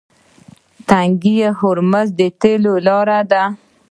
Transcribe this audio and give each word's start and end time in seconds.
تنګی 0.89 1.37
هرمز 1.59 2.07
د 2.19 2.21
تیلو 2.41 2.73
لاره 2.87 3.19
ده. 3.31 3.43